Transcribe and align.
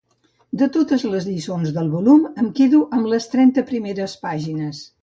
De 0.61 0.67
totes 0.77 1.03
les 1.09 1.27
lliçons 1.31 1.75
del 1.77 1.91
volum 1.93 2.27
em 2.45 2.51
quedo 2.61 2.83
amb 2.99 3.13
les 3.15 3.31
trenta 3.37 3.69
primeres 3.73 4.21
pàgines. 4.27 4.87